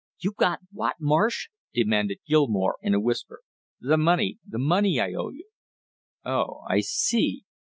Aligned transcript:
"You 0.17 0.31
got 0.35 0.61
what, 0.71 0.95
Marsh?" 0.99 1.49
demanded 1.75 2.21
Gilmore 2.27 2.77
in 2.81 2.95
a 2.95 2.99
whisper. 2.99 3.41
"The 3.79 3.97
money, 3.99 4.39
the 4.43 4.57
money 4.57 4.99
I 4.99 5.13
owe 5.13 5.29
you!" 5.29 5.47
"Oh, 6.25 6.61
I 6.67 6.79
see!" 6.79 7.43